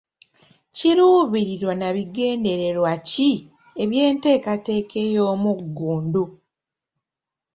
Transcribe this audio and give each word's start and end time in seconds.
Kiruubirirwa 0.75 1.73
na 1.79 1.89
bigendererwa 1.95 2.91
ki 3.09 3.31
eby'enteekateeka 3.83 4.95
ey'omuggundu? 5.07 6.23